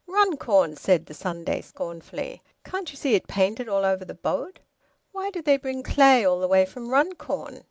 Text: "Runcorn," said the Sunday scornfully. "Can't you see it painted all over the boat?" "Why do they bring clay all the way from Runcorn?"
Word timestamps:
"Runcorn," 0.07 0.77
said 0.77 1.05
the 1.05 1.13
Sunday 1.13 1.61
scornfully. 1.61 2.41
"Can't 2.65 2.89
you 2.89 2.97
see 2.97 3.13
it 3.13 3.27
painted 3.27 3.69
all 3.69 3.85
over 3.85 4.03
the 4.03 4.15
boat?" 4.15 4.57
"Why 5.11 5.29
do 5.29 5.43
they 5.43 5.57
bring 5.57 5.83
clay 5.83 6.25
all 6.25 6.39
the 6.39 6.47
way 6.47 6.65
from 6.65 6.89
Runcorn?" 6.89 7.59